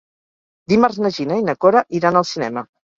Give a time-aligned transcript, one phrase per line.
[0.73, 2.69] Dimarts na Gina i na Cora iran al cinema.